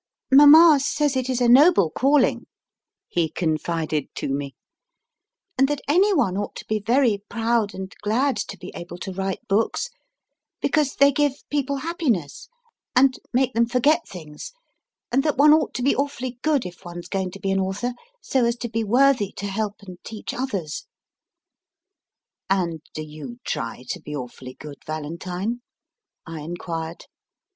INTRODUCTION 0.31 0.39
xii 0.39 0.51
Mama 0.57 0.79
says 0.79 1.15
it 1.15 1.29
is 1.29 1.39
a 1.41 1.47
noble 1.47 1.91
calling, 1.91 2.47
he 3.07 3.29
confided 3.29 4.05
to 4.15 4.29
me, 4.29 4.55
and 5.59 5.67
that 5.67 5.79
anyone 5.87 6.35
ought 6.37 6.55
to 6.55 6.65
be 6.65 6.79
very 6.79 7.19
proud 7.29 7.75
and 7.75 7.93
glad 8.01 8.35
to 8.35 8.57
be 8.57 8.71
able 8.73 8.97
to 8.97 9.13
write 9.13 9.47
books, 9.47 9.91
because 10.59 10.95
they 10.95 11.11
give 11.11 11.47
people 11.51 11.75
happiness 11.75 12.49
and 12.95 13.19
make 13.31 13.53
them 13.53 13.67
forget 13.67 14.07
things, 14.07 14.53
and 15.11 15.21
that 15.21 15.37
one 15.37 15.53
ought 15.53 15.75
to 15.75 15.83
be 15.83 15.95
awfully 15.95 16.39
good 16.41 16.65
if 16.65 16.83
one 16.83 16.97
s 16.97 17.07
going 17.07 17.29
to 17.29 17.39
be 17.39 17.51
an 17.51 17.59
author, 17.59 17.93
so 18.21 18.43
as 18.43 18.55
to 18.55 18.67
be 18.69 18.83
worthy 18.83 19.31
to 19.33 19.45
help 19.45 19.83
and 19.83 19.99
teach 20.03 20.33
others. 20.33 20.87
And 22.49 22.81
do 22.95 23.03
you 23.03 23.37
try 23.43 23.83
to 23.89 23.99
be 24.01 24.15
awfully 24.15 24.55
good, 24.55 24.81
Valentine? 24.83 25.61
I 26.25 26.39
enquired. 26.39 27.05